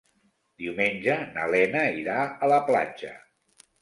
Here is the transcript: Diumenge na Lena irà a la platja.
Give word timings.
Diumenge 0.61 1.17
na 1.37 1.45
Lena 1.55 1.85
irà 2.01 2.17
a 2.47 2.51
la 2.55 2.59
platja. 2.71 3.13